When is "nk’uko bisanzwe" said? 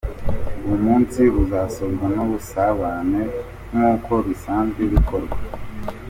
3.71-4.81